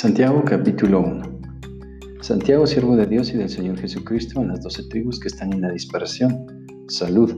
Santiago 0.00 0.44
capítulo 0.44 1.00
1 1.00 1.22
Santiago, 2.20 2.68
siervo 2.68 2.94
de 2.94 3.04
Dios 3.04 3.30
y 3.30 3.36
del 3.36 3.48
Señor 3.48 3.78
Jesucristo, 3.78 4.40
en 4.40 4.46
las 4.46 4.62
doce 4.62 4.84
tribus 4.88 5.18
que 5.18 5.26
están 5.26 5.52
en 5.52 5.60
la 5.60 5.72
dispersión. 5.72 6.46
Salud. 6.86 7.34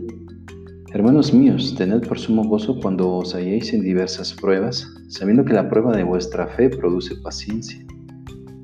Hermanos 0.93 1.33
míos, 1.33 1.75
tened 1.79 2.07
por 2.07 2.19
sumo 2.19 2.45
gozo 2.45 2.79
cuando 2.79 3.17
os 3.17 3.35
halléis 3.35 3.73
en 3.73 3.81
diversas 3.81 4.35
pruebas, 4.35 4.87
sabiendo 5.09 5.43
que 5.43 5.55
la 5.55 5.71
prueba 5.71 5.97
de 5.97 6.05
vuestra 6.05 6.49
fe 6.49 6.69
produce 6.69 7.15
paciencia. 7.23 7.83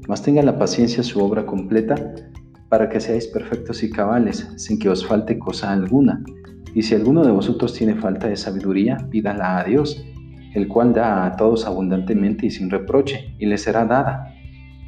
Mas 0.06 0.20
tenga 0.20 0.42
la 0.42 0.58
paciencia 0.58 1.02
su 1.02 1.18
obra 1.20 1.46
completa, 1.46 2.14
para 2.68 2.90
que 2.90 3.00
seáis 3.00 3.26
perfectos 3.28 3.82
y 3.82 3.88
cabales, 3.88 4.46
sin 4.56 4.78
que 4.78 4.90
os 4.90 5.06
falte 5.06 5.38
cosa 5.38 5.72
alguna. 5.72 6.22
Y 6.74 6.82
si 6.82 6.94
alguno 6.94 7.24
de 7.24 7.32
vosotros 7.32 7.72
tiene 7.72 7.94
falta 7.94 8.28
de 8.28 8.36
sabiduría, 8.36 8.98
pídala 9.10 9.56
a 9.58 9.64
Dios 9.64 10.04
el 10.56 10.68
cual 10.68 10.94
da 10.94 11.26
a 11.26 11.36
todos 11.36 11.66
abundantemente 11.66 12.46
y 12.46 12.50
sin 12.50 12.70
reproche, 12.70 13.34
y 13.38 13.44
le 13.44 13.58
será 13.58 13.84
dada. 13.84 14.32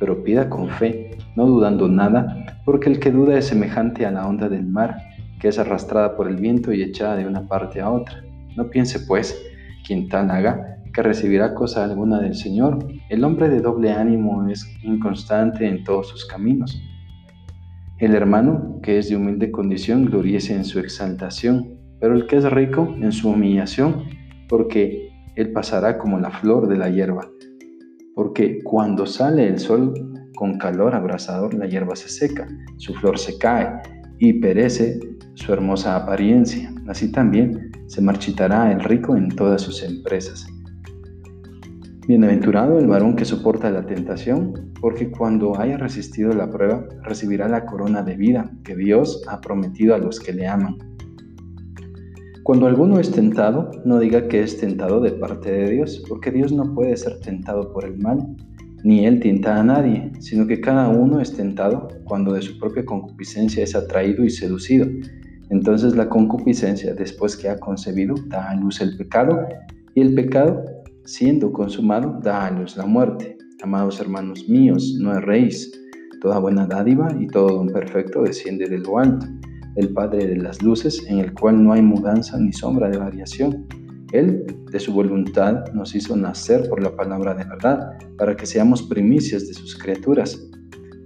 Pero 0.01 0.25
pida 0.25 0.49
con 0.49 0.71
fe, 0.71 1.11
no 1.37 1.45
dudando 1.45 1.89
nada, 1.89 2.59
porque 2.65 2.89
el 2.89 2.99
que 2.99 3.11
duda 3.11 3.37
es 3.37 3.49
semejante 3.49 4.07
a 4.07 4.11
la 4.11 4.27
onda 4.27 4.49
del 4.49 4.67
mar, 4.67 4.97
que 5.39 5.49
es 5.49 5.59
arrastrada 5.59 6.17
por 6.17 6.27
el 6.27 6.37
viento 6.37 6.73
y 6.73 6.81
echada 6.81 7.17
de 7.17 7.27
una 7.27 7.47
parte 7.47 7.83
a 7.83 7.91
otra. 7.91 8.25
No 8.57 8.71
piense, 8.71 9.01
pues, 9.01 9.39
quien 9.87 10.09
tal 10.09 10.31
haga, 10.31 10.79
que 10.95 11.03
recibirá 11.03 11.55
cosa 11.55 11.85
alguna 11.85 12.19
del 12.19 12.35
Señor. 12.35 12.89
El 13.11 13.23
hombre 13.23 13.51
de 13.51 13.61
doble 13.61 13.93
ánimo 13.93 14.49
es 14.49 14.67
inconstante 14.83 15.69
en 15.69 15.85
todos 15.85 16.09
sus 16.09 16.25
caminos. 16.25 16.83
El 17.99 18.15
hermano, 18.15 18.81
que 18.83 18.97
es 18.97 19.11
de 19.11 19.17
humilde 19.17 19.51
condición, 19.51 20.07
gloríese 20.07 20.55
en 20.55 20.65
su 20.65 20.79
exaltación, 20.79 21.77
pero 22.01 22.15
el 22.15 22.27
que 22.27 22.37
es 22.37 22.51
rico 22.51 22.97
en 23.03 23.13
su 23.13 23.29
humillación, 23.29 24.05
porque 24.49 25.08
él 25.39 25.53
pasará 25.53 25.99
como 25.99 26.19
la 26.19 26.31
flor 26.31 26.67
de 26.67 26.77
la 26.77 26.91
hierba, 26.91 27.31
porque 28.15 28.59
cuando 28.65 29.07
sale 29.07 29.47
el 29.47 29.61
sol 29.61 29.95
con 30.35 30.59
calor 30.59 30.97
abrasador, 30.97 31.55
la 31.55 31.67
hierba 31.67 31.95
se 31.95 32.09
seca, 32.09 32.49
su 32.77 32.93
flor 32.95 33.19
se 33.19 33.39
cae 33.39 33.69
y 34.19 34.33
perece 34.35 34.99
su 35.35 35.53
hermosa 35.53 35.95
apariencia. 35.95 36.75
Así 36.89 37.13
también 37.13 37.71
se 37.87 38.03
marchitará 38.03 38.73
el 38.73 38.81
rico 38.81 39.15
en 39.17 39.29
todas 39.29 39.63
sus 39.63 39.85
empresas. 39.85 40.45
Bienaventurado 42.09 42.81
el 42.81 42.89
varón 42.89 43.15
que 43.15 43.25
soporta 43.25 43.71
la 43.71 43.87
tentación, 43.87 44.73
porque 44.81 45.09
cuando 45.09 45.57
haya 45.61 45.77
resistido 45.77 46.33
la 46.33 46.51
prueba, 46.51 46.85
recibirá 47.05 47.49
la 47.49 47.65
corona 47.65 48.03
de 48.03 48.17
vida 48.17 48.51
que 48.65 48.75
Dios 48.75 49.23
ha 49.29 49.41
prometido 49.41 49.95
a 49.95 49.99
los 49.99 50.19
que 50.19 50.33
le 50.33 50.49
aman. 50.49 50.79
Cuando 52.49 52.67
alguno 52.67 52.99
es 52.99 53.11
tentado, 53.11 53.71
no 53.85 53.99
diga 53.99 54.27
que 54.27 54.41
es 54.41 54.59
tentado 54.59 55.03
de 55.03 55.11
parte 55.11 55.53
de 55.53 55.71
Dios, 55.71 56.03
porque 56.09 56.31
Dios 56.31 56.51
no 56.51 56.73
puede 56.75 56.97
ser 56.97 57.21
tentado 57.21 57.75
por 57.75 57.85
el 57.85 57.99
mal, 57.99 58.27
ni 58.83 59.05
Él 59.05 59.21
tienta 59.21 59.61
a 59.61 59.63
nadie, 59.63 60.11
sino 60.21 60.47
que 60.47 60.59
cada 60.59 60.89
uno 60.89 61.21
es 61.21 61.35
tentado 61.35 61.89
cuando 62.05 62.33
de 62.33 62.41
su 62.41 62.59
propia 62.59 62.87
concupiscencia 62.87 63.63
es 63.63 63.77
atraído 63.77 64.25
y 64.25 64.31
seducido. 64.31 64.87
Entonces 65.51 65.95
la 65.95 66.09
concupiscencia, 66.09 66.95
después 66.95 67.37
que 67.37 67.51
ha 67.51 67.61
concebido, 67.61 68.15
da 68.29 68.49
a 68.49 68.57
luz 68.57 68.81
el 68.81 68.97
pecado, 68.97 69.47
y 69.95 70.01
el 70.01 70.15
pecado, 70.15 70.65
siendo 71.05 71.53
consumado, 71.53 72.19
da 72.23 72.47
a 72.47 72.51
luz 72.51 72.79
la 72.79 72.87
muerte. 72.87 73.37
Amados 73.63 74.01
hermanos 74.01 74.49
míos, 74.49 74.97
no 74.99 75.15
erréis. 75.15 75.71
Toda 76.23 76.39
buena 76.39 76.67
dádiva 76.67 77.09
y 77.21 77.27
todo 77.27 77.59
don 77.59 77.69
perfecto 77.69 78.23
desciende 78.23 78.71
de 78.71 78.79
lo 78.79 78.99
alto 78.99 79.27
el 79.79 79.91
Padre 79.91 80.27
de 80.27 80.37
las 80.37 80.61
luces, 80.61 81.07
en 81.09 81.21
el 81.21 81.33
cual 81.33 81.63
no 81.63 81.73
hay 81.73 81.83
mudanza 81.83 82.37
ni 82.37 82.53
sombra 82.53 82.91
de 82.91 82.99
variación. 82.99 83.67
Él, 84.13 84.45
de 84.73 84.81
su 84.81 84.93
voluntad, 84.93 85.67
nos 85.73 85.95
hizo 85.95 86.17
nacer 86.17 86.69
por 86.69 86.83
la 86.83 86.97
palabra 86.97 87.33
de 87.35 87.45
verdad, 87.45 87.93
para 88.17 88.37
que 88.37 88.45
seamos 88.45 88.83
primicias 88.83 89.47
de 89.47 89.55
sus 89.55 89.77
criaturas. 89.79 90.51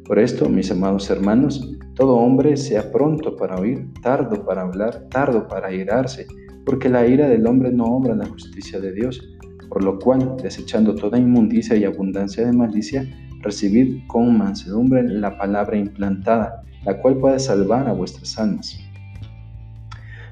Por 0.07 0.19
esto, 0.19 0.49
mis 0.49 0.71
amados 0.71 1.11
hermanos, 1.11 1.77
todo 1.95 2.17
hombre 2.17 2.57
sea 2.57 2.91
pronto 2.91 3.37
para 3.37 3.57
oír, 3.57 3.87
tardo 4.03 4.43
para 4.47 4.63
hablar, 4.63 5.07
tardo 5.11 5.47
para 5.47 5.71
irarse, 5.71 6.27
porque 6.65 6.89
la 6.89 7.07
ira 7.07 7.29
del 7.29 7.47
hombre 7.47 7.71
no 7.73 7.85
obra 7.85 8.15
la 8.15 8.27
justicia 8.27 8.81
de 8.81 8.93
Dios. 8.93 9.21
Por 9.69 9.85
lo 9.85 9.99
cual, 9.99 10.37
desechando 10.43 10.95
toda 10.95 11.19
inmundicia 11.19 11.77
y 11.77 11.85
abundancia 11.85 12.47
de 12.47 12.53
malicia, 12.53 13.07
recibid 13.41 13.99
con 14.07 14.39
mansedumbre 14.39 15.03
la 15.03 15.37
palabra 15.37 15.77
implantada 15.77 16.63
la 16.85 17.01
cual 17.01 17.17
puede 17.19 17.39
salvar 17.39 17.89
a 17.89 17.93
vuestras 17.93 18.39
almas. 18.39 18.79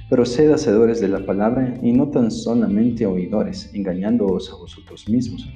Pero 0.08 0.24
sed 0.24 0.50
hacedores 0.50 1.00
de 1.00 1.08
la 1.08 1.24
palabra 1.24 1.74
y 1.82 1.92
no 1.92 2.08
tan 2.08 2.30
solamente 2.30 3.06
oidores, 3.06 3.70
engañándoos 3.74 4.52
a 4.52 4.56
vosotros 4.56 5.08
mismos. 5.08 5.48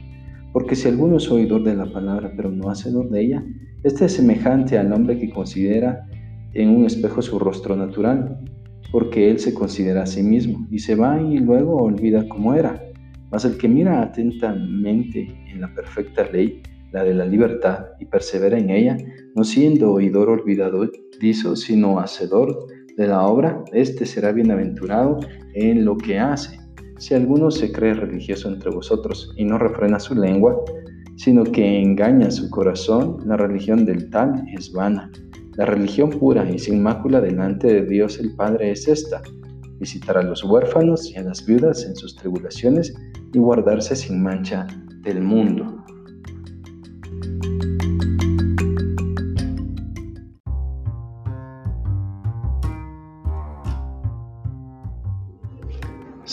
Porque 0.53 0.77
si 0.77 0.87
alguno 0.87 1.17
es 1.17 1.29
oidor 1.29 1.65
de 1.65 1.75
la 1.75 1.87
palabra, 1.87 2.33
pero 2.37 2.51
no 2.51 2.71
hacedor 2.71 3.11
de 3.11 3.21
ella, 3.21 3.45
este 3.83 4.05
es 4.05 4.13
semejante 4.13 4.79
al 4.79 4.93
hombre 4.93 5.19
que 5.19 5.31
considera 5.31 6.07
en 6.53 6.71
un 6.71 6.85
espejo 6.85 7.21
su 7.21 7.41
rostro 7.41 7.75
natural, 7.75 8.39
porque 8.93 9.29
él 9.29 9.41
se 9.41 9.53
considera 9.53 10.05
a 10.05 10.07
sí 10.07 10.23
mismo 10.23 10.69
y 10.71 10.79
se 10.79 10.95
va 10.95 11.21
y 11.21 11.39
luego 11.39 11.77
olvida 11.77 12.29
cómo 12.29 12.55
era. 12.55 12.81
Mas 13.33 13.45
el 13.45 13.59
que 13.59 13.67
mira 13.67 14.01
atentamente 14.03 15.37
en 15.49 15.61
la 15.61 15.75
perfecta 15.75 16.31
ley, 16.31 16.63
la 16.95 17.03
de 17.03 17.13
la 17.13 17.27
libertad, 17.27 17.87
y 17.99 18.07
persevera 18.07 18.57
en 18.57 18.71
ella, 18.71 18.97
no 19.35 19.43
siendo 19.43 19.93
oidor 19.93 20.29
olvidadizo, 20.29 21.57
sino 21.57 21.99
hacedor 21.99 22.67
de 22.97 23.09
la 23.09 23.27
obra, 23.27 23.65
éste 23.73 24.07
será 24.07 24.31
bienaventurado 24.31 25.19
en 25.55 25.85
lo 25.85 25.97
que 25.97 26.21
hace. 26.21 26.61
Si 26.99 27.13
alguno 27.13 27.51
se 27.51 27.73
cree 27.73 27.95
religioso 27.95 28.49
entre 28.49 28.71
vosotros 28.71 29.35
y 29.37 29.45
no 29.45 29.59
refrena 29.59 29.99
su 29.99 30.15
lengua, 30.15 30.57
sino 31.17 31.43
que 31.43 31.81
engaña 31.83 32.31
su 32.31 32.49
corazón, 32.49 33.19
la 33.27 33.37
religión 33.37 33.85
del 33.85 34.09
tal 34.11 34.45
es 34.57 34.73
vana. 34.73 35.11
La 35.57 35.67
religión 35.67 36.11
pura 36.11 36.49
y 36.49 36.61
sin 36.61 36.81
mácula 36.81 37.21
delante 37.21 37.67
de 37.67 37.87
Dios 37.87 38.21
el 38.21 38.37
Padre 38.37 38.71
es 38.71 38.87
esta, 38.87 39.21
visitar 39.81 40.17
a 40.17 40.23
los 40.23 40.45
huérfanos 40.45 41.11
y 41.11 41.17
a 41.17 41.25
las 41.25 41.45
viudas 41.45 41.85
en 41.85 41.97
sus 41.97 42.15
tribulaciones 42.15 42.95
y 43.33 43.39
guardarse 43.39 43.97
sin 43.97 44.23
mancha 44.23 44.69
del 45.03 45.21
mundo. 45.21 45.85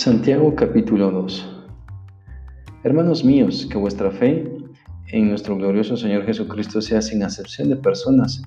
Santiago 0.03 0.55
capítulo 0.55 1.11
2 1.11 1.47
Hermanos 2.83 3.23
míos, 3.23 3.67
que 3.69 3.77
vuestra 3.77 4.09
fe 4.09 4.51
en 5.11 5.29
nuestro 5.29 5.55
glorioso 5.55 5.95
Señor 5.95 6.25
Jesucristo 6.25 6.81
sea 6.81 7.03
sin 7.03 7.21
acepción 7.21 7.69
de 7.69 7.75
personas, 7.75 8.41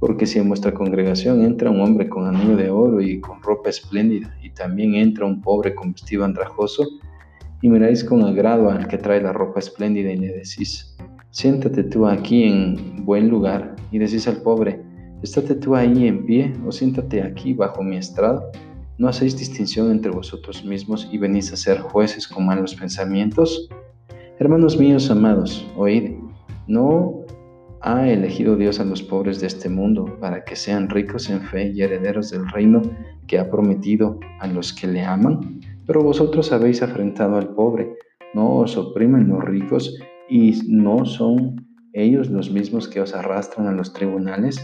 porque 0.00 0.24
si 0.24 0.38
en 0.38 0.48
vuestra 0.48 0.72
congregación 0.72 1.44
entra 1.44 1.68
un 1.68 1.82
hombre 1.82 2.08
con 2.08 2.26
anillo 2.26 2.56
de 2.56 2.70
oro 2.70 3.02
y 3.02 3.20
con 3.20 3.42
ropa 3.42 3.68
espléndida, 3.68 4.34
y 4.42 4.48
también 4.48 4.94
entra 4.94 5.26
un 5.26 5.42
pobre 5.42 5.74
con 5.74 5.92
vestido 5.92 6.24
andrajoso, 6.24 6.84
y 7.60 7.68
miráis 7.68 8.02
con 8.02 8.22
agrado 8.22 8.70
al 8.70 8.88
que 8.88 8.96
trae 8.96 9.20
la 9.20 9.34
ropa 9.34 9.60
espléndida 9.60 10.10
y 10.10 10.16
le 10.16 10.28
decís, 10.28 10.96
siéntate 11.28 11.84
tú 11.84 12.06
aquí 12.06 12.44
en 12.44 13.04
buen 13.04 13.28
lugar, 13.28 13.76
y 13.90 13.98
decís 13.98 14.26
al 14.26 14.38
pobre, 14.38 14.80
estate 15.22 15.54
tú 15.56 15.76
ahí 15.76 16.08
en 16.08 16.24
pie, 16.24 16.54
o 16.66 16.72
siéntate 16.72 17.22
aquí 17.22 17.52
bajo 17.52 17.82
mi 17.82 17.98
estrado, 17.98 18.50
¿No 18.96 19.08
hacéis 19.08 19.36
distinción 19.36 19.90
entre 19.90 20.12
vosotros 20.12 20.64
mismos 20.64 21.08
y 21.10 21.18
venís 21.18 21.52
a 21.52 21.56
ser 21.56 21.80
jueces 21.80 22.28
con 22.28 22.46
malos 22.46 22.76
pensamientos? 22.76 23.68
Hermanos 24.38 24.78
míos 24.78 25.10
amados, 25.10 25.66
oíd, 25.76 26.12
¿no 26.68 27.24
ha 27.80 28.08
elegido 28.08 28.56
Dios 28.56 28.78
a 28.78 28.84
los 28.84 29.02
pobres 29.02 29.40
de 29.40 29.48
este 29.48 29.68
mundo 29.68 30.16
para 30.20 30.44
que 30.44 30.54
sean 30.54 30.88
ricos 30.88 31.28
en 31.28 31.40
fe 31.40 31.72
y 31.74 31.82
herederos 31.82 32.30
del 32.30 32.48
reino 32.48 32.82
que 33.26 33.40
ha 33.40 33.50
prometido 33.50 34.20
a 34.38 34.46
los 34.46 34.72
que 34.72 34.86
le 34.86 35.02
aman? 35.02 35.60
Pero 35.88 36.00
vosotros 36.00 36.52
habéis 36.52 36.80
afrentado 36.80 37.34
al 37.34 37.48
pobre, 37.48 37.96
no 38.32 38.58
os 38.58 38.76
oprimen 38.76 39.26
los 39.26 39.42
ricos 39.44 39.98
y 40.30 40.52
no 40.68 41.04
son 41.04 41.66
ellos 41.94 42.30
los 42.30 42.48
mismos 42.48 42.86
que 42.86 43.00
os 43.00 43.12
arrastran 43.12 43.66
a 43.66 43.72
los 43.72 43.92
tribunales. 43.92 44.56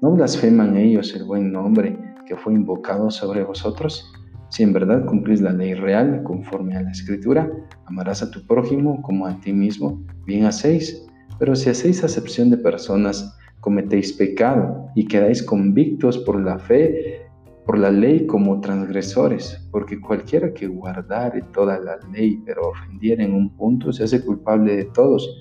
¿No 0.00 0.12
blasfeman 0.12 0.76
ellos 0.76 1.12
el 1.16 1.24
buen 1.24 1.50
nombre? 1.50 2.13
Fue 2.36 2.54
invocado 2.54 3.10
sobre 3.10 3.42
vosotros? 3.44 4.12
Si 4.50 4.62
en 4.62 4.72
verdad 4.72 5.04
cumplís 5.04 5.40
la 5.40 5.52
ley 5.52 5.74
real 5.74 6.22
conforme 6.22 6.76
a 6.76 6.82
la 6.82 6.92
escritura, 6.92 7.50
amarás 7.86 8.22
a 8.22 8.30
tu 8.30 8.46
prójimo 8.46 9.02
como 9.02 9.26
a 9.26 9.40
ti 9.40 9.52
mismo, 9.52 10.00
bien 10.26 10.44
hacéis. 10.44 11.06
Pero 11.38 11.56
si 11.56 11.70
hacéis 11.70 12.04
acepción 12.04 12.50
de 12.50 12.58
personas, 12.58 13.36
cometéis 13.60 14.12
pecado 14.12 14.86
y 14.94 15.06
quedáis 15.06 15.42
convictos 15.42 16.18
por 16.18 16.40
la 16.40 16.58
fe, 16.58 17.26
por 17.66 17.78
la 17.78 17.90
ley 17.90 18.26
como 18.26 18.60
transgresores, 18.60 19.66
porque 19.70 20.00
cualquiera 20.00 20.52
que 20.52 20.66
guardare 20.66 21.42
toda 21.52 21.80
la 21.80 21.98
ley 22.12 22.40
pero 22.44 22.68
ofendiera 22.68 23.24
en 23.24 23.32
un 23.32 23.56
punto 23.56 23.92
se 23.92 24.04
hace 24.04 24.24
culpable 24.24 24.76
de 24.76 24.84
todos. 24.84 25.40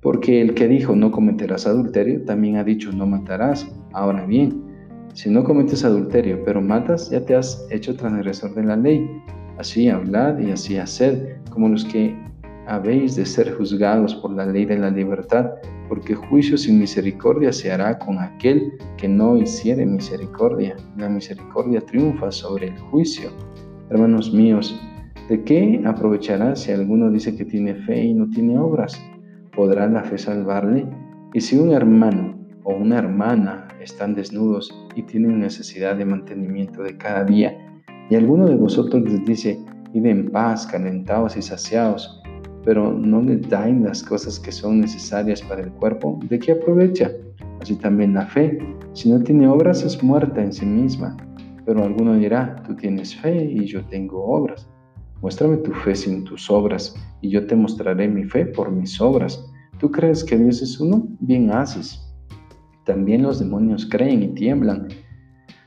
Porque 0.00 0.40
el 0.40 0.54
que 0.54 0.68
dijo 0.68 0.94
no 0.94 1.10
cometerás 1.10 1.66
adulterio, 1.66 2.22
también 2.24 2.56
ha 2.56 2.64
dicho 2.64 2.92
no 2.92 3.06
matarás. 3.06 3.68
Ahora 3.92 4.24
bien, 4.24 4.67
si 5.14 5.30
no 5.30 5.42
cometes 5.44 5.84
adulterio, 5.84 6.42
pero 6.44 6.60
matas, 6.60 7.10
ya 7.10 7.20
te 7.20 7.34
has 7.34 7.66
hecho 7.70 7.96
transgresor 7.96 8.54
de 8.54 8.64
la 8.64 8.76
ley. 8.76 9.08
Así 9.58 9.88
hablad 9.88 10.38
y 10.38 10.52
así 10.52 10.78
haced, 10.78 11.36
como 11.50 11.68
los 11.68 11.84
que 11.84 12.16
habéis 12.68 13.16
de 13.16 13.26
ser 13.26 13.52
juzgados 13.54 14.14
por 14.16 14.32
la 14.32 14.46
ley 14.46 14.64
de 14.66 14.78
la 14.78 14.90
libertad, 14.90 15.50
porque 15.88 16.14
juicio 16.14 16.58
sin 16.58 16.78
misericordia 16.78 17.52
se 17.52 17.72
hará 17.72 17.98
con 17.98 18.18
aquel 18.18 18.74
que 18.96 19.08
no 19.08 19.36
hiciere 19.38 19.86
misericordia. 19.86 20.76
La 20.96 21.08
misericordia 21.08 21.80
triunfa 21.80 22.30
sobre 22.30 22.68
el 22.68 22.78
juicio. 22.78 23.30
Hermanos 23.90 24.32
míos, 24.32 24.78
¿de 25.28 25.42
qué 25.42 25.82
aprovechará 25.86 26.54
si 26.54 26.72
alguno 26.72 27.10
dice 27.10 27.34
que 27.34 27.44
tiene 27.46 27.74
fe 27.74 28.04
y 28.04 28.14
no 28.14 28.28
tiene 28.28 28.58
obras? 28.58 29.00
¿Podrá 29.56 29.88
la 29.88 30.04
fe 30.04 30.18
salvarle? 30.18 30.86
Y 31.32 31.40
si 31.40 31.56
un 31.56 31.72
hermano 31.72 32.38
o 32.64 32.74
una 32.74 32.98
hermana 32.98 33.66
están 33.80 34.14
desnudos 34.14 34.87
y 34.98 35.02
tienen 35.04 35.38
necesidad 35.38 35.96
de 35.96 36.04
mantenimiento 36.04 36.82
de 36.82 36.96
cada 36.96 37.22
día, 37.24 37.56
y 38.10 38.16
alguno 38.16 38.46
de 38.46 38.56
vosotros 38.56 39.04
les 39.04 39.24
dice, 39.24 39.60
id 39.92 40.06
en 40.06 40.28
paz, 40.28 40.66
calentados 40.66 41.36
y 41.36 41.42
saciados, 41.42 42.20
pero 42.64 42.92
no 42.92 43.22
les 43.22 43.48
dan 43.48 43.84
las 43.84 44.02
cosas 44.02 44.40
que 44.40 44.50
son 44.50 44.80
necesarias 44.80 45.40
para 45.42 45.62
el 45.62 45.70
cuerpo, 45.70 46.18
¿de 46.28 46.38
qué 46.40 46.52
aprovecha? 46.52 47.12
Así 47.60 47.76
también 47.76 48.14
la 48.14 48.26
fe, 48.26 48.58
si 48.92 49.08
no 49.08 49.22
tiene 49.22 49.46
obras, 49.46 49.84
es 49.84 50.02
muerta 50.02 50.42
en 50.42 50.52
sí 50.52 50.66
misma. 50.66 51.16
Pero 51.64 51.84
alguno 51.84 52.14
dirá, 52.14 52.60
tú 52.66 52.74
tienes 52.74 53.14
fe 53.14 53.44
y 53.44 53.66
yo 53.66 53.84
tengo 53.84 54.24
obras. 54.24 54.68
Muéstrame 55.22 55.58
tu 55.58 55.72
fe 55.72 55.94
sin 55.94 56.24
tus 56.24 56.50
obras, 56.50 56.96
y 57.20 57.30
yo 57.30 57.46
te 57.46 57.54
mostraré 57.54 58.08
mi 58.08 58.24
fe 58.24 58.46
por 58.46 58.72
mis 58.72 59.00
obras. 59.00 59.48
¿Tú 59.78 59.92
crees 59.92 60.24
que 60.24 60.36
Dios 60.36 60.60
es 60.60 60.80
uno? 60.80 61.06
Bien 61.20 61.50
haces. 61.52 62.07
También 62.88 63.20
los 63.20 63.38
demonios 63.38 63.86
creen 63.86 64.22
y 64.22 64.28
tiemblan. 64.28 64.88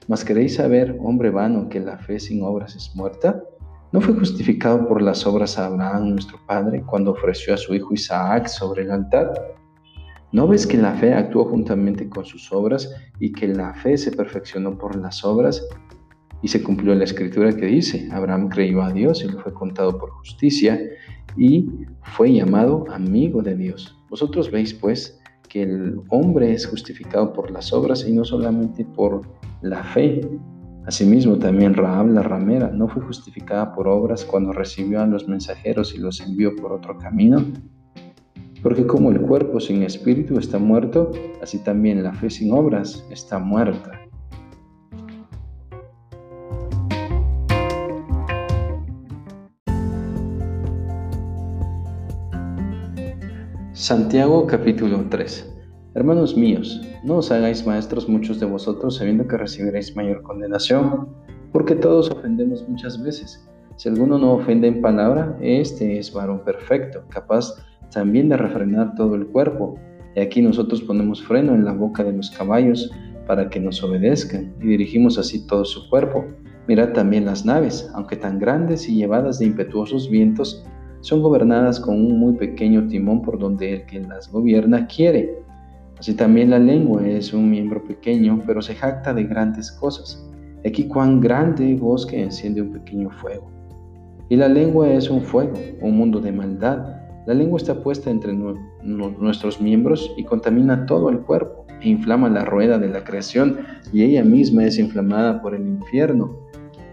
¿Mas 0.08 0.26
queréis 0.26 0.56
saber, 0.56 0.98
hombre 1.04 1.30
vano, 1.30 1.70
que 1.70 1.80
la 1.80 2.00
fe 2.00 2.20
sin 2.20 2.42
obras 2.42 2.76
es 2.76 2.96
muerta? 2.96 3.44
¿No 3.92 4.02
fue 4.02 4.16
justificado 4.16 4.88
por 4.88 5.04
las 5.04 5.28
obras 5.28 5.60
Abraham, 5.60 6.14
nuestro 6.14 6.40
padre, 6.48 6.82
cuando 6.84 7.12
ofreció 7.12 7.54
a 7.54 7.58
su 7.58 7.76
hijo 7.76 7.94
Isaac 7.94 8.48
sobre 8.48 8.82
el 8.82 8.90
altar? 8.90 9.32
¿No 10.32 10.48
ves 10.48 10.66
que 10.66 10.78
la 10.78 10.94
fe 10.96 11.14
actuó 11.14 11.46
juntamente 11.46 12.10
con 12.10 12.26
sus 12.26 12.52
obras 12.52 12.92
y 13.20 13.32
que 13.32 13.48
la 13.50 13.76
fe 13.76 14.00
se 14.00 14.12
perfeccionó 14.12 14.76
por 14.76 14.96
las 14.96 15.24
obras? 15.24 15.64
Y 16.42 16.48
se 16.48 16.64
cumplió 16.64 16.96
la 16.96 17.04
escritura 17.04 17.56
que 17.56 17.68
dice, 17.68 18.10
Abraham 18.12 18.50
creyó 18.50 18.82
a 18.82 18.92
Dios 18.92 19.24
y 19.24 19.28
le 19.28 19.38
fue 19.38 19.54
contado 19.54 19.96
por 20.00 20.10
justicia 20.10 20.82
y 21.38 21.70
fue 22.02 22.34
llamado 22.34 22.84
amigo 22.92 23.44
de 23.44 23.56
Dios. 23.56 23.96
Vosotros 24.10 24.50
veis 24.50 24.74
pues 24.74 25.21
que 25.52 25.64
el 25.64 26.00
hombre 26.10 26.54
es 26.54 26.66
justificado 26.66 27.34
por 27.34 27.52
las 27.52 27.74
obras 27.74 28.08
y 28.08 28.14
no 28.14 28.24
solamente 28.24 28.86
por 28.86 29.24
la 29.62 29.84
fe. 29.84 30.22
Asimismo, 30.86 31.38
también 31.38 31.74
Rahab 31.74 32.08
la 32.08 32.24
ramera 32.24 32.72
no 32.72 32.88
fue 32.88 33.02
justificada 33.02 33.74
por 33.76 33.88
obras 33.90 34.24
cuando 34.24 34.54
recibió 34.54 35.02
a 35.02 35.08
los 35.08 35.28
mensajeros 35.28 35.94
y 35.94 35.98
los 35.98 36.22
envió 36.22 36.56
por 36.56 36.72
otro 36.72 36.98
camino. 36.98 37.44
Porque 38.64 38.88
como 38.88 39.12
el 39.12 39.20
cuerpo 39.20 39.60
sin 39.60 39.84
espíritu 39.84 40.40
está 40.40 40.58
muerto, 40.58 41.12
así 41.42 41.60
también 41.60 42.02
la 42.02 42.14
fe 42.14 42.30
sin 42.30 42.54
obras 42.54 43.06
está 43.12 43.38
muerta. 43.38 44.00
Santiago 53.82 54.46
capítulo 54.46 55.04
3 55.10 55.56
Hermanos 55.96 56.38
míos, 56.38 56.80
no 57.04 57.16
os 57.16 57.32
hagáis 57.32 57.66
maestros 57.66 58.08
muchos 58.08 58.40
de 58.40 58.46
vosotros 58.46 58.98
sabiendo 58.98 59.28
que 59.28 59.38
recibiréis 59.38 59.96
mayor 59.96 60.22
condenación, 60.22 61.10
porque 61.52 61.74
todos 61.74 62.12
ofendemos 62.12 62.64
muchas 62.70 63.02
veces. 63.02 63.44
Si 63.78 63.90
alguno 63.90 64.20
no 64.20 64.34
ofende 64.34 64.68
en 64.68 64.84
palabra, 64.84 65.36
este 65.42 65.98
es 65.98 66.14
varón 66.14 66.44
perfecto, 66.46 67.04
capaz 67.10 67.56
también 67.92 68.30
de 68.30 68.38
refrenar 68.38 68.94
todo 68.94 69.16
el 69.16 69.26
cuerpo. 69.26 69.74
Y 70.16 70.20
aquí 70.20 70.44
nosotros 70.44 70.84
ponemos 70.84 71.24
freno 71.24 71.56
en 71.56 71.66
la 71.66 71.74
boca 71.74 72.04
de 72.04 72.14
los 72.14 72.30
caballos 72.30 72.92
para 73.26 73.50
que 73.50 73.60
nos 73.60 73.82
obedezcan 73.84 74.54
y 74.62 74.68
dirigimos 74.68 75.18
así 75.18 75.48
todo 75.48 75.66
su 75.66 75.90
cuerpo. 75.90 76.24
Mirad 76.68 76.90
también 76.90 77.26
las 77.26 77.46
naves, 77.46 77.90
aunque 77.96 78.16
tan 78.16 78.38
grandes 78.38 78.88
y 78.88 78.94
llevadas 78.94 79.40
de 79.40 79.48
impetuosos 79.48 80.08
vientos, 80.08 80.64
son 81.02 81.22
gobernadas 81.22 81.80
con 81.80 81.96
un 81.96 82.18
muy 82.18 82.34
pequeño 82.34 82.88
timón 82.88 83.22
por 83.22 83.38
donde 83.38 83.74
el 83.74 83.86
que 83.86 84.00
las 84.00 84.32
gobierna 84.32 84.88
quiere 84.88 85.42
Así 86.02 86.16
también 86.16 86.50
la 86.50 86.58
lengua 86.58 87.08
es 87.08 87.32
un 87.32 87.52
miembro 87.52 87.84
pequeño, 87.84 88.42
pero 88.48 88.60
se 88.60 88.74
jacta 88.74 89.14
de 89.14 89.24
grandes 89.26 89.72
cosas. 89.72 90.28
Aquí 90.66 90.88
cuán 90.88 91.22
grande 91.22 91.76
bosque 91.76 92.24
enciende 92.24 92.64
un 92.64 92.72
pequeño 92.72 93.12
fuego. 93.12 93.52
Y 94.28 94.36
la 94.36 94.48
lengua 94.48 94.90
es 94.90 95.12
un 95.12 95.22
fuego, 95.22 95.54
un 95.80 95.96
mundo 95.96 96.20
de 96.20 96.32
maldad. 96.32 96.96
La 97.28 97.36
lengua 97.36 97.58
está 97.58 97.84
puesta 97.84 98.10
entre 98.10 98.34
nuestros 98.84 99.62
miembros 99.62 100.12
y 100.18 100.24
contamina 100.24 100.88
todo 100.88 101.12
el 101.12 101.20
cuerpo 101.20 101.68
e 101.82 101.90
inflama 101.90 102.30
la 102.30 102.46
rueda 102.46 102.80
de 102.80 102.90
la 102.90 103.04
creación 103.04 103.60
y 103.94 104.02
ella 104.02 104.24
misma 104.24 104.66
es 104.66 104.80
inflamada 104.80 105.40
por 105.40 105.54
el 105.54 105.68
infierno. 105.68 106.36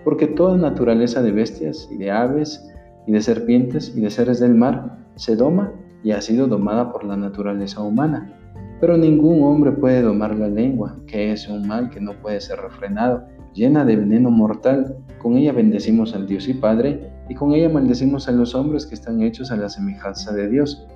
Porque 0.04 0.26
toda 0.26 0.58
naturaleza 0.58 1.22
de 1.22 1.32
bestias 1.32 1.88
y 1.90 1.96
de 1.96 2.10
aves 2.10 2.62
y 3.08 3.12
de 3.12 3.20
serpientes 3.20 3.92
y 3.96 4.00
de 4.02 4.10
seres 4.10 4.38
del 4.38 4.54
mar 4.54 4.98
se 5.16 5.34
doma 5.34 5.72
y 6.04 6.12
ha 6.12 6.20
sido 6.20 6.46
domada 6.46 6.92
por 6.92 7.02
la 7.02 7.16
naturaleza 7.16 7.80
humana 7.80 8.38
pero 8.80 8.96
ningún 8.96 9.42
hombre 9.42 9.72
puede 9.72 10.02
domar 10.02 10.36
la 10.36 10.48
lengua, 10.48 10.96
que 11.06 11.32
es 11.32 11.48
un 11.48 11.66
mal 11.66 11.90
que 11.90 12.00
no 12.00 12.12
puede 12.20 12.40
ser 12.40 12.60
refrenado, 12.60 13.24
llena 13.52 13.84
de 13.84 13.96
veneno 13.96 14.30
mortal. 14.30 14.96
Con 15.20 15.36
ella 15.36 15.52
bendecimos 15.52 16.14
al 16.14 16.26
Dios 16.26 16.48
y 16.48 16.54
Padre, 16.54 17.10
y 17.28 17.34
con 17.34 17.52
ella 17.54 17.68
maldecimos 17.68 18.28
a 18.28 18.32
los 18.32 18.54
hombres 18.54 18.86
que 18.86 18.94
están 18.94 19.20
hechos 19.22 19.50
a 19.50 19.56
la 19.56 19.68
semejanza 19.68 20.32
de 20.32 20.48
Dios. 20.48 20.86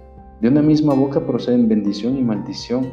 De 0.41 0.49
una 0.49 0.62
misma 0.62 0.94
boca 0.94 1.26
proceden 1.26 1.69
bendición 1.69 2.17
y 2.17 2.23
maldición. 2.23 2.88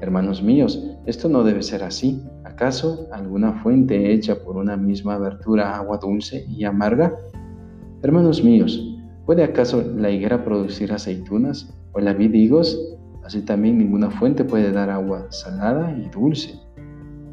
Hermanos 0.00 0.42
míos, 0.42 0.84
esto 1.06 1.28
no 1.28 1.44
debe 1.44 1.62
ser 1.62 1.84
así. 1.84 2.22
¿Acaso 2.42 3.08
alguna 3.12 3.52
fuente 3.62 4.12
hecha 4.12 4.36
por 4.44 4.56
una 4.56 4.76
misma 4.76 5.14
abertura 5.14 5.76
agua 5.76 5.98
dulce 5.98 6.44
y 6.48 6.64
amarga? 6.64 7.16
Hermanos 8.04 8.44
míos, 8.44 8.98
¿puede 9.24 9.42
acaso 9.44 9.82
la 9.96 10.10
higuera 10.10 10.44
producir 10.44 10.92
aceitunas 10.92 11.74
o 11.92 12.00
la 12.00 12.12
vid 12.12 12.34
higos? 12.34 12.78
Así 13.24 13.40
también 13.40 13.78
ninguna 13.78 14.10
fuente 14.10 14.44
puede 14.44 14.72
dar 14.72 14.90
agua 14.90 15.26
salada 15.30 15.90
y 15.96 16.10
dulce. 16.10 16.60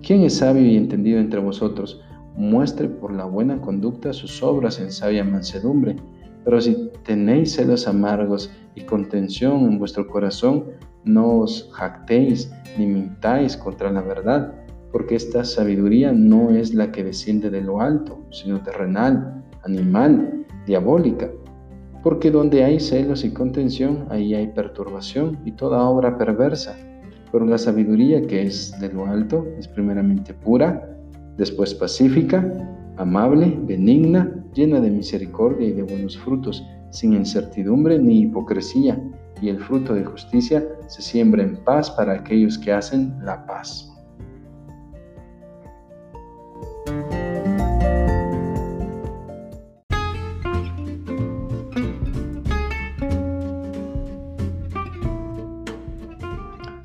¿Quién 0.02 0.22
es 0.22 0.38
sabio 0.38 0.66
y 0.66 0.78
entendido 0.78 1.20
entre 1.20 1.42
vosotros? 1.42 2.02
Muestre 2.38 2.88
por 2.88 3.12
la 3.12 3.26
buena 3.26 3.60
conducta 3.60 4.14
sus 4.14 4.42
obras 4.42 4.80
en 4.80 4.94
sabia 4.94 5.26
mansedumbre. 5.26 5.98
Pero 6.46 6.62
si 6.62 6.90
tenéis 7.04 7.54
celos 7.54 7.86
amargos 7.86 8.50
y 8.74 8.84
contención 8.84 9.70
en 9.70 9.78
vuestro 9.78 10.08
corazón, 10.08 10.68
no 11.04 11.40
os 11.40 11.70
jactéis 11.74 12.50
ni 12.78 12.88
mintáis 12.88 13.58
contra 13.58 13.92
la 13.92 14.04
verdad, 14.04 14.56
porque 14.94 15.16
esta 15.16 15.44
sabiduría 15.44 16.14
no 16.14 16.50
es 16.50 16.74
la 16.74 16.94
que 16.94 17.04
desciende 17.04 17.50
de 17.50 17.60
lo 17.60 17.82
alto, 17.82 18.22
sino 18.32 18.64
terrenal, 18.64 19.44
animal, 19.64 20.41
diabólica. 20.66 21.30
Porque 22.04 22.32
donde 22.32 22.64
hay 22.64 22.80
celos 22.80 23.24
y 23.24 23.32
contención, 23.32 24.06
ahí 24.10 24.34
hay 24.34 24.48
perturbación 24.48 25.38
y 25.46 25.52
toda 25.52 25.84
obra 25.84 26.18
perversa. 26.18 26.76
Pero 27.32 27.46
la 27.46 27.58
sabiduría 27.58 28.26
que 28.26 28.42
es 28.44 28.78
de 28.80 28.92
lo 28.92 29.06
alto 29.06 29.46
es 29.58 29.68
primeramente 29.68 30.34
pura, 30.34 30.98
después 31.38 31.74
pacífica, 31.74 32.46
amable, 32.98 33.58
benigna, 33.64 34.44
llena 34.54 34.80
de 34.80 34.92
misericordia 34.92 35.68
y 35.68 35.72
de 35.72 35.84
buenos 35.84 36.18
frutos, 36.18 36.66
sin 36.90 37.14
incertidumbre 37.14 37.98
ni 38.00 38.22
hipocresía, 38.22 39.02
y 39.42 39.50
el 39.50 39.60
fruto 39.60 39.94
de 39.94 40.06
justicia 40.06 40.64
se 40.88 41.02
siembra 41.02 41.42
en 41.42 41.56
paz 41.64 41.90
para 41.90 42.14
aquellos 42.14 42.58
que 42.58 42.72
hacen 42.72 43.16
la 43.24 43.46
paz. 43.46 43.91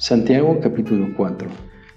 Santiago 0.06 0.60
capítulo 0.62 1.08
4. 1.16 1.48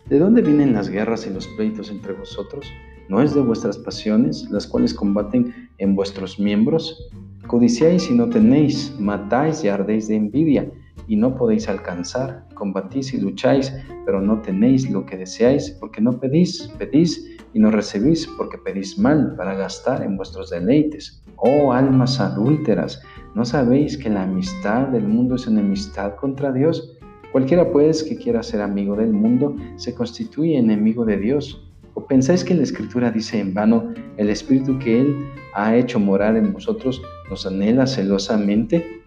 ¿De 0.08 0.18
dónde 0.18 0.42
vienen 0.42 0.74
las 0.74 0.90
guerras 0.90 1.28
y 1.28 1.30
los 1.30 1.46
pleitos 1.50 1.92
entre 1.92 2.14
vosotros? 2.14 2.66
¿No 3.08 3.22
es 3.22 3.36
de 3.36 3.42
vuestras 3.42 3.78
pasiones, 3.78 4.50
las 4.50 4.66
cuales 4.66 4.96
combaten 4.96 5.70
en 5.78 5.96
vuestros 5.96 6.40
miembros? 6.40 7.08
Codiciáis 7.46 8.10
y 8.10 8.16
no 8.16 8.28
tenéis, 8.28 8.96
matáis 9.00 9.64
y 9.64 9.68
ardéis 9.68 10.08
de 10.08 10.16
envidia 10.16 10.72
y 11.08 11.18
no 11.18 11.36
podéis 11.36 11.70
alcanzar, 11.70 12.48
combatís 12.56 13.14
y 13.14 13.22
lucháis, 13.22 13.72
pero 14.08 14.20
no 14.20 14.42
tenéis 14.42 14.90
lo 14.90 15.06
que 15.06 15.16
deseáis, 15.16 15.70
porque 15.80 16.02
no 16.02 16.20
pedís, 16.20 16.68
pedís 16.80 17.38
y 17.54 17.60
no 17.60 17.70
recibís, 17.70 18.28
porque 18.40 18.58
pedís 18.58 18.98
mal 18.98 19.36
para 19.36 19.54
gastar 19.54 20.02
en 20.02 20.18
vuestros 20.18 20.50
deleites. 20.50 21.24
Oh 21.36 21.74
almas 21.74 22.20
adúlteras, 22.20 23.04
¿no 23.36 23.46
sabéis 23.46 24.00
que 24.00 24.10
la 24.10 24.24
amistad 24.24 24.88
del 24.88 25.08
mundo 25.08 25.36
es 25.36 25.46
enemistad 25.46 26.16
contra 26.16 26.52
Dios? 26.52 26.96
Cualquiera 27.32 27.72
pues 27.72 28.04
que 28.04 28.16
quiera 28.16 28.44
ser 28.44 28.62
amigo 28.62 28.96
del 28.96 29.12
mundo 29.12 29.56
se 29.76 29.94
constituye 29.94 30.58
enemigo 30.58 31.06
de 31.06 31.18
Dios. 31.18 31.66
¿O 31.94 32.06
pensáis 32.06 32.44
que 32.44 32.56
la 32.56 32.64
Escritura 32.64 33.12
dice 33.12 33.40
en 33.40 33.54
vano, 33.54 33.94
el 34.18 34.30
Espíritu 34.30 34.80
que 34.80 35.02
Él 35.02 35.16
ha 35.54 35.76
hecho 35.76 36.00
morar 36.00 36.38
en 36.38 36.54
vosotros 36.54 37.02
nos 37.30 37.46
anhela 37.46 37.86
celosamente? 37.88 39.00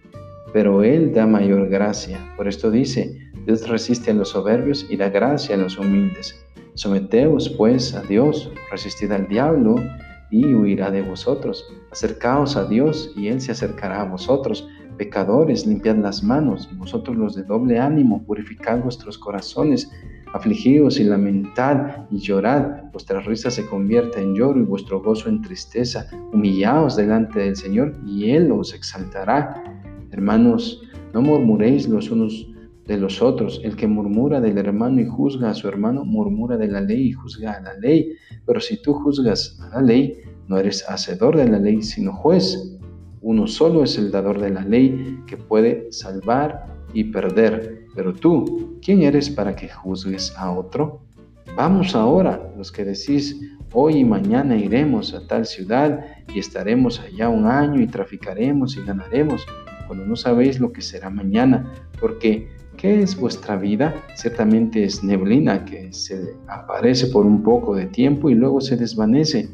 pero 0.53 0.83
Él 0.83 1.13
da 1.13 1.27
mayor 1.27 1.69
gracia. 1.69 2.19
Por 2.37 2.47
esto 2.47 2.71
dice, 2.71 3.19
Dios 3.47 3.67
resiste 3.69 4.11
a 4.11 4.15
los 4.15 4.31
soberbios 4.31 4.87
y 4.89 4.97
da 4.97 5.09
gracia 5.09 5.55
a 5.55 5.59
los 5.59 5.79
humildes. 5.79 6.45
Someteos 6.75 7.49
pues 7.51 7.95
a 7.95 8.03
Dios, 8.03 8.51
resistid 8.71 9.11
al 9.13 9.29
diablo 9.29 9.77
y 10.31 10.55
huirá 10.55 10.91
de 10.91 11.03
vosotros. 11.03 11.67
Acercaos 11.91 12.57
a 12.57 12.67
Dios 12.67 13.13
y 13.17 13.29
Él 13.29 13.41
se 13.41 13.53
acercará 13.53 14.03
a 14.03 14.05
vosotros. 14.05 14.69
Pecadores, 15.03 15.67
limpiad 15.67 15.97
las 15.97 16.23
manos, 16.23 16.71
vosotros 16.79 17.17
los 17.17 17.35
de 17.35 17.43
doble 17.43 17.81
ánimo, 17.81 18.23
purificad 18.25 18.85
vuestros 18.85 19.19
corazones. 19.19 19.91
Afligidos 20.33 21.01
y 21.01 21.03
lamentad 21.03 22.07
y 22.13 22.19
llorad, 22.19 22.85
vuestra 22.93 23.19
risa 23.19 23.51
se 23.51 23.67
convierta 23.67 24.21
en 24.21 24.37
lloro 24.37 24.61
y 24.61 24.63
vuestro 24.63 25.03
gozo 25.03 25.29
en 25.29 25.43
tristeza. 25.43 26.07
Humillaos 26.33 26.95
delante 26.95 27.41
del 27.41 27.57
Señor 27.57 27.97
y 28.07 28.31
Él 28.31 28.53
os 28.53 28.75
exaltará. 28.75 29.65
Hermanos, 30.13 30.81
no 31.13 31.21
murmuréis 31.21 31.89
los 31.89 32.09
unos 32.13 32.49
de 32.87 32.97
los 32.97 33.21
otros. 33.21 33.61
El 33.65 33.75
que 33.75 33.89
murmura 33.89 34.41
del 34.41 34.57
hermano 34.57 35.01
y 35.01 35.07
juzga 35.07 35.51
a 35.51 35.55
su 35.55 35.67
hermano, 35.67 36.05
murmura 36.05 36.57
de 36.57 36.69
la 36.69 36.81
ley 36.81 37.09
y 37.09 37.13
juzga 37.13 37.55
a 37.55 37.61
la 37.61 37.75
ley. 37.75 38.13
Pero 38.47 38.61
si 38.61 38.81
tú 38.81 38.95
juzgas 38.95 39.59
a 39.63 39.81
la 39.81 39.83
ley, 39.83 40.19
no 40.47 40.59
eres 40.59 40.89
hacedor 40.89 41.37
de 41.37 41.49
la 41.49 41.59
ley, 41.59 41.83
sino 41.83 42.13
juez. 42.13 42.79
Uno 43.23 43.47
solo 43.47 43.85
es 43.85 43.97
el 43.99 44.11
dador 44.11 44.41
de 44.41 44.51
la 44.51 44.65
ley 44.65 45.21
que 45.27 45.37
puede 45.37 45.93
salvar 45.93 46.67
y 46.93 47.05
perder. 47.05 47.87
Pero 47.95 48.13
tú, 48.13 48.79
¿quién 48.83 49.03
eres 49.03 49.31
para 49.31 49.55
que 49.55 49.69
juzgues 49.69 50.35
a 50.37 50.51
otro? 50.51 51.03
Vamos 51.57 51.95
ahora, 51.95 52.53
los 52.57 52.73
que 52.73 52.85
decís, 52.85 53.41
hoy 53.73 53.99
y 53.99 54.05
mañana 54.05 54.57
iremos 54.57 55.15
a 55.15 55.27
tal 55.27 55.47
ciudad 55.47 56.05
y 56.35 56.41
estaremos 56.41 56.99
allá 56.99 57.29
un 57.29 57.47
año 57.47 57.81
y 57.81 57.87
traficaremos 57.87 58.77
y 58.77 58.83
ganaremos, 58.83 59.47
cuando 59.87 60.05
no 60.05 60.17
sabéis 60.17 60.59
lo 60.59 60.73
que 60.73 60.81
será 60.81 61.11
mañana, 61.11 61.71
porque 62.01 62.49
¿qué 62.77 63.03
es 63.03 63.17
vuestra 63.17 63.57
vida? 63.57 63.95
Ciertamente 64.15 64.83
es 64.83 65.05
neblina 65.05 65.65
que 65.65 65.93
se 65.93 66.35
aparece 66.49 67.09
por 67.09 67.27
un 67.27 67.43
poco 67.43 67.75
de 67.77 67.87
tiempo 67.87 68.31
y 68.31 68.35
luego 68.35 68.61
se 68.61 68.77
desvanece, 68.77 69.49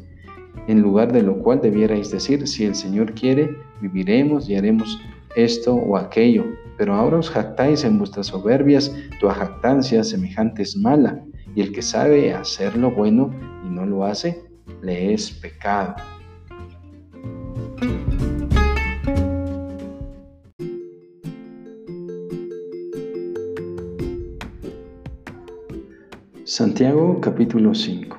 en 0.69 0.81
lugar 0.81 1.11
de 1.11 1.23
lo 1.23 1.39
cual 1.39 1.59
debierais 1.61 2.11
decir, 2.11 2.47
si 2.47 2.63
el 2.63 2.75
Señor 2.75 3.13
quiere, 3.13 3.49
viviremos 3.81 4.47
y 4.49 4.55
haremos 4.55 4.99
esto 5.35 5.73
o 5.73 5.97
aquello 5.97 6.45
pero 6.79 6.93
ahora 6.93 7.17
os 7.17 7.29
jactáis 7.29 7.83
en 7.83 7.97
vuestras 7.97 8.27
soberbias, 8.27 8.95
tu 9.19 9.27
jactancia 9.27 10.01
semejante 10.01 10.61
es 10.61 10.77
mala, 10.77 11.21
y 11.53 11.59
el 11.59 11.73
que 11.73 11.81
sabe 11.81 12.33
hacer 12.33 12.77
lo 12.77 12.89
bueno 12.89 13.31
y 13.65 13.69
no 13.69 13.85
lo 13.85 14.05
hace, 14.05 14.41
le 14.81 15.13
es 15.13 15.29
pecado. 15.29 15.95
Santiago 26.45 27.19
capítulo 27.19 27.75
5. 27.75 28.17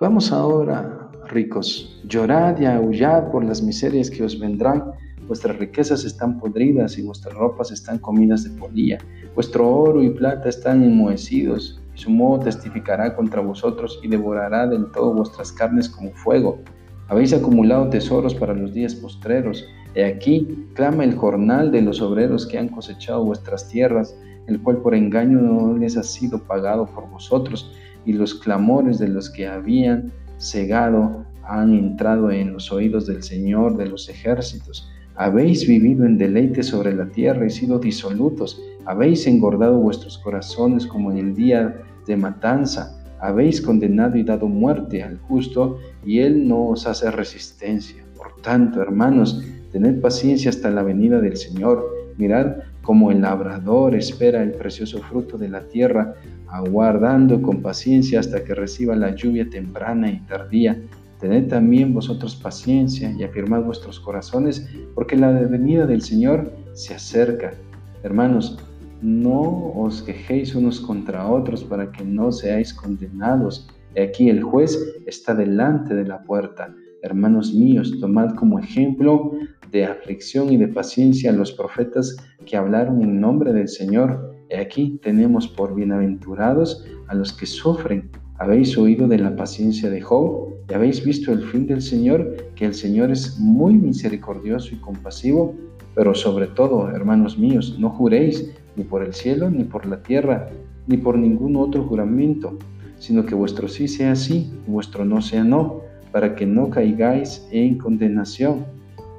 Vamos 0.00 0.32
ahora, 0.32 1.05
ricos, 1.36 2.00
llorad 2.08 2.58
y 2.60 2.64
aullad 2.64 3.30
por 3.30 3.44
las 3.44 3.60
miserias 3.62 4.10
que 4.10 4.24
os 4.24 4.38
vendrán 4.38 4.82
Vuestras 5.26 5.58
riquezas 5.58 6.04
están 6.04 6.38
podridas 6.38 6.98
y 6.98 7.02
vuestras 7.02 7.34
ropas 7.34 7.72
están 7.72 7.98
comidas 7.98 8.44
de 8.44 8.50
polilla. 8.50 8.98
Vuestro 9.34 9.68
oro 9.68 10.00
y 10.00 10.10
plata 10.10 10.48
están 10.48 10.84
enmohecidos, 10.84 11.82
y 11.96 11.98
su 11.98 12.10
moho 12.10 12.38
testificará 12.38 13.16
contra 13.16 13.40
vosotros 13.40 13.98
y 14.04 14.08
devorará 14.08 14.68
del 14.68 14.86
todo 14.92 15.12
vuestras 15.12 15.50
carnes 15.50 15.88
como 15.88 16.12
fuego. 16.12 16.60
Habéis 17.08 17.32
acumulado 17.32 17.88
tesoros 17.88 18.36
para 18.36 18.54
los 18.54 18.72
días 18.72 18.94
postreros. 18.94 19.64
He 19.96 20.04
aquí, 20.04 20.68
clama 20.74 21.02
el 21.02 21.16
jornal 21.16 21.72
de 21.72 21.82
los 21.82 22.00
obreros 22.00 22.46
que 22.46 22.58
han 22.58 22.68
cosechado 22.68 23.24
vuestras 23.24 23.68
tierras, 23.68 24.16
el 24.46 24.62
cual 24.62 24.76
por 24.76 24.94
engaño 24.94 25.40
no 25.40 25.76
les 25.76 25.96
ha 25.96 26.04
sido 26.04 26.38
pagado 26.38 26.86
por 26.86 27.10
vosotros, 27.10 27.72
y 28.04 28.12
los 28.12 28.32
clamores 28.32 29.00
de 29.00 29.08
los 29.08 29.28
que 29.28 29.48
habían 29.48 30.12
cegado 30.38 31.24
han 31.44 31.74
entrado 31.74 32.30
en 32.30 32.52
los 32.52 32.72
oídos 32.72 33.06
del 33.06 33.22
Señor 33.22 33.76
de 33.76 33.86
los 33.86 34.08
ejércitos 34.08 34.90
habéis 35.16 35.66
vivido 35.66 36.04
en 36.04 36.18
deleite 36.18 36.62
sobre 36.62 36.94
la 36.94 37.06
tierra 37.06 37.46
y 37.46 37.50
sido 37.50 37.78
disolutos. 37.78 38.60
Habéis 38.84 39.26
engordado 39.26 39.78
vuestros 39.78 40.18
corazones 40.18 40.86
como 40.86 41.10
en 41.10 41.18
el 41.18 41.34
día 41.34 41.74
de 42.06 42.16
matanza. 42.16 43.02
Habéis 43.18 43.62
condenado 43.62 44.18
y 44.18 44.22
dado 44.22 44.46
muerte 44.46 45.02
al 45.02 45.18
justo 45.20 45.78
y 46.04 46.18
él 46.18 46.46
no 46.46 46.66
os 46.68 46.86
hace 46.86 47.10
resistencia. 47.10 48.04
Por 48.14 48.42
tanto, 48.42 48.82
hermanos, 48.82 49.42
tened 49.72 50.02
paciencia 50.02 50.50
hasta 50.50 50.70
la 50.70 50.82
venida 50.82 51.18
del 51.20 51.38
Señor. 51.38 51.86
Mirad 52.18 52.56
como 52.82 53.10
el 53.10 53.22
labrador 53.22 53.94
espera 53.94 54.42
el 54.42 54.52
precioso 54.52 55.00
fruto 55.00 55.38
de 55.38 55.48
la 55.48 55.62
tierra, 55.62 56.14
aguardando 56.56 57.40
con 57.42 57.62
paciencia 57.62 58.20
hasta 58.20 58.44
que 58.44 58.54
reciba 58.54 58.94
la 58.96 59.14
lluvia 59.14 59.48
temprana 59.48 60.10
y 60.10 60.20
tardía. 60.20 60.80
Tened 61.20 61.48
también 61.48 61.94
vosotros 61.94 62.36
paciencia 62.36 63.10
y 63.12 63.24
afirmad 63.24 63.62
vuestros 63.62 63.98
corazones, 64.00 64.68
porque 64.94 65.16
la 65.16 65.32
venida 65.32 65.86
del 65.86 66.02
Señor 66.02 66.52
se 66.74 66.94
acerca. 66.94 67.54
Hermanos, 68.02 68.58
no 69.02 69.72
os 69.74 70.02
quejéis 70.02 70.54
unos 70.54 70.80
contra 70.80 71.26
otros 71.26 71.64
para 71.64 71.90
que 71.90 72.04
no 72.04 72.32
seáis 72.32 72.72
condenados. 72.72 73.68
Aquí 74.00 74.28
el 74.28 74.42
juez 74.42 74.78
está 75.06 75.34
delante 75.34 75.94
de 75.94 76.04
la 76.04 76.22
puerta. 76.22 76.74
Hermanos 77.02 77.54
míos, 77.54 77.96
tomad 78.00 78.34
como 78.34 78.58
ejemplo 78.58 79.32
de 79.70 79.84
aflicción 79.84 80.52
y 80.52 80.56
de 80.56 80.68
paciencia 80.68 81.30
a 81.30 81.34
los 81.34 81.52
profetas 81.52 82.16
que 82.44 82.56
hablaron 82.56 83.02
en 83.02 83.20
nombre 83.20 83.52
del 83.52 83.68
Señor. 83.68 84.35
Y 84.48 84.54
aquí 84.54 84.98
tenemos 85.02 85.48
por 85.48 85.74
bienaventurados 85.74 86.84
a 87.08 87.14
los 87.14 87.32
que 87.32 87.46
sufren. 87.46 88.10
Habéis 88.38 88.76
oído 88.78 89.08
de 89.08 89.18
la 89.18 89.34
paciencia 89.34 89.90
de 89.90 90.00
Job 90.00 90.54
y 90.68 90.74
habéis 90.74 91.04
visto 91.04 91.32
el 91.32 91.42
fin 91.42 91.66
del 91.66 91.82
Señor, 91.82 92.36
que 92.54 92.66
el 92.66 92.74
Señor 92.74 93.10
es 93.10 93.38
muy 93.38 93.74
misericordioso 93.74 94.74
y 94.74 94.78
compasivo, 94.78 95.54
pero 95.94 96.14
sobre 96.14 96.46
todo, 96.46 96.90
hermanos 96.90 97.38
míos, 97.38 97.76
no 97.78 97.90
juréis 97.90 98.52
ni 98.76 98.84
por 98.84 99.02
el 99.02 99.14
cielo, 99.14 99.50
ni 99.50 99.64
por 99.64 99.86
la 99.86 100.02
tierra, 100.02 100.48
ni 100.86 100.96
por 100.96 101.18
ningún 101.18 101.56
otro 101.56 101.84
juramento, 101.84 102.58
sino 102.98 103.24
que 103.26 103.34
vuestro 103.34 103.68
sí 103.68 103.88
sea 103.88 104.14
sí 104.14 104.52
y 104.66 104.70
vuestro 104.70 105.04
no 105.04 105.22
sea 105.22 105.42
no, 105.42 105.80
para 106.12 106.36
que 106.36 106.46
no 106.46 106.70
caigáis 106.70 107.46
en 107.50 107.78
condenación. 107.78 108.64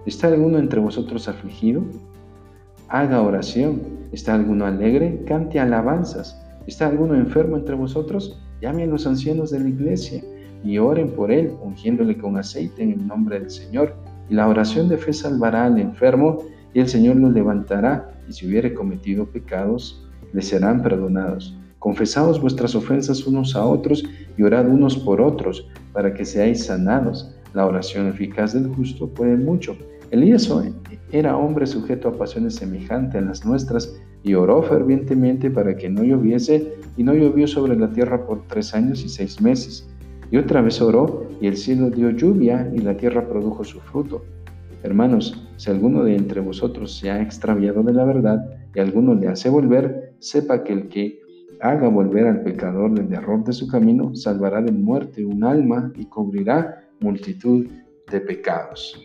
¿Está 0.05 0.27
alguno 0.27 0.57
entre 0.57 0.79
vosotros 0.79 1.27
afligido? 1.27 1.83
Haga 2.89 3.21
oración. 3.21 3.81
¿Está 4.13 4.33
alguno 4.33 4.65
alegre? 4.65 5.21
Cante 5.27 5.59
alabanzas. 5.59 6.41
¿Está 6.67 6.87
alguno 6.87 7.15
enfermo 7.15 7.57
entre 7.57 7.75
vosotros? 7.75 8.41
Llame 8.61 8.83
a 8.83 8.87
los 8.87 9.05
ancianos 9.05 9.51
de 9.51 9.59
la 9.59 9.67
iglesia 9.67 10.23
y 10.63 10.77
oren 10.77 11.11
por 11.11 11.29
él, 11.29 11.51
ungiéndole 11.61 12.17
con 12.17 12.37
aceite 12.37 12.83
en 12.83 12.91
el 12.91 13.05
nombre 13.05 13.41
del 13.41 13.49
Señor. 13.49 13.93
Y 14.29 14.35
la 14.35 14.47
oración 14.47 14.87
de 14.87 14.97
fe 14.97 15.11
salvará 15.11 15.65
al 15.65 15.79
enfermo 15.79 16.43
y 16.73 16.79
el 16.79 16.87
Señor 16.87 17.17
lo 17.17 17.29
levantará, 17.29 18.13
y 18.29 18.31
si 18.33 18.47
hubiere 18.47 18.73
cometido 18.73 19.25
pecados, 19.25 20.07
le 20.31 20.41
serán 20.41 20.81
perdonados. 20.81 21.57
Confesaos 21.79 22.41
vuestras 22.41 22.73
ofensas 22.73 23.27
unos 23.27 23.55
a 23.55 23.65
otros 23.65 24.05
y 24.37 24.43
orad 24.43 24.67
unos 24.67 24.97
por 24.97 25.19
otros, 25.19 25.67
para 25.91 26.13
que 26.13 26.23
seáis 26.23 26.65
sanados. 26.65 27.35
La 27.53 27.65
oración 27.65 28.07
eficaz 28.07 28.53
del 28.53 28.67
justo 28.67 29.09
puede 29.09 29.35
mucho. 29.35 29.75
Elías 30.11 30.49
era 31.11 31.35
hombre 31.35 31.67
sujeto 31.67 32.07
a 32.07 32.17
pasiones 32.17 32.55
semejantes 32.55 33.21
a 33.21 33.25
las 33.25 33.45
nuestras, 33.45 33.93
y 34.23 34.33
oró 34.33 34.63
fervientemente 34.63 35.49
para 35.51 35.75
que 35.75 35.89
no 35.89 36.03
lloviese, 36.03 36.73
y 36.95 37.03
no 37.03 37.13
llovió 37.13 37.47
sobre 37.47 37.75
la 37.75 37.89
tierra 37.91 38.25
por 38.25 38.45
tres 38.47 38.73
años 38.73 39.03
y 39.03 39.09
seis 39.09 39.41
meses. 39.41 39.89
Y 40.31 40.37
otra 40.37 40.61
vez 40.61 40.81
oró, 40.81 41.27
y 41.41 41.47
el 41.47 41.57
cielo 41.57 41.89
dio 41.89 42.09
lluvia, 42.11 42.71
y 42.73 42.79
la 42.79 42.95
tierra 42.95 43.27
produjo 43.27 43.63
su 43.63 43.79
fruto. 43.81 44.23
Hermanos, 44.83 45.47
si 45.57 45.71
alguno 45.71 46.03
de 46.03 46.15
entre 46.15 46.39
vosotros 46.39 46.97
se 46.97 47.09
ha 47.09 47.21
extraviado 47.21 47.83
de 47.83 47.93
la 47.93 48.05
verdad, 48.05 48.39
y 48.73 48.79
alguno 48.79 49.13
le 49.13 49.27
hace 49.27 49.49
volver, 49.49 50.13
sepa 50.19 50.63
que 50.63 50.73
el 50.73 50.87
que 50.87 51.19
haga 51.59 51.89
volver 51.89 52.27
al 52.27 52.43
pecador 52.43 52.93
del 52.93 53.11
error 53.13 53.43
de 53.43 53.53
su 53.53 53.67
camino, 53.67 54.15
salvará 54.15 54.61
de 54.61 54.71
muerte 54.71 55.25
un 55.25 55.43
alma 55.43 55.91
y 55.95 56.05
cubrirá 56.05 56.83
multitud 56.99 57.67
de 58.11 58.21
pecados. 58.21 59.01